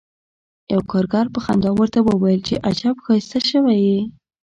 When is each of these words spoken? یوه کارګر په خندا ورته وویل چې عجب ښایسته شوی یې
یوه 0.71 0.83
کارګر 0.91 1.25
په 1.33 1.39
خندا 1.45 1.71
ورته 1.75 1.99
وویل 2.01 2.41
چې 2.47 2.61
عجب 2.67 2.95
ښایسته 3.05 3.39
شوی 3.49 3.77
یې 3.89 3.99